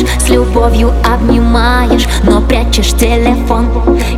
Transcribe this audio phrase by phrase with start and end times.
[0.00, 3.68] скрываешь, с любовью обнимаешь Но прячешь телефон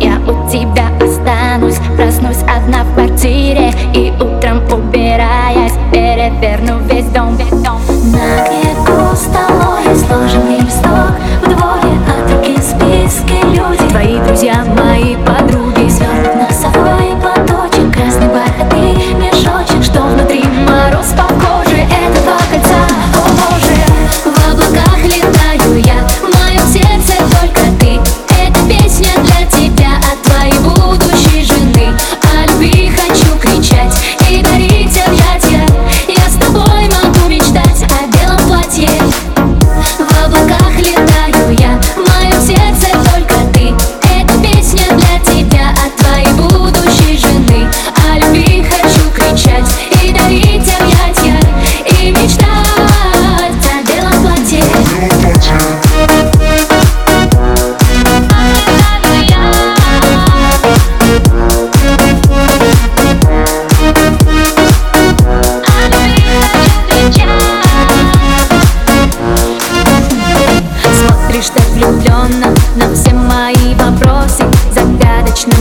[0.00, 7.62] Я у тебя останусь, проснусь одна в квартире И утром убираясь, переверну весь дом, весь
[7.62, 7.80] дом.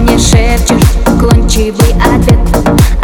[0.00, 0.96] мне шепчешь.
[1.06, 2.99] Уклончивый ответ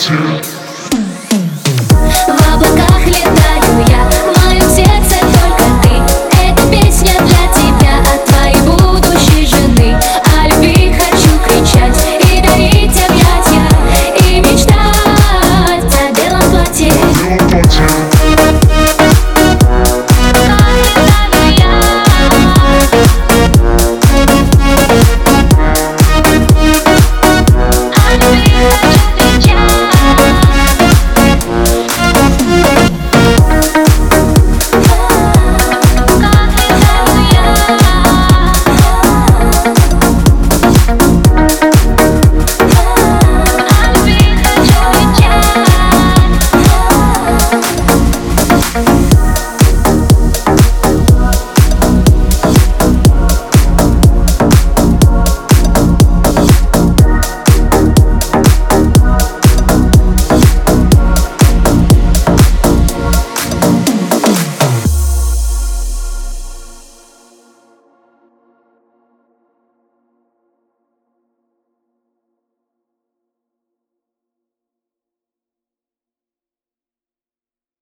[0.00, 0.59] attitude.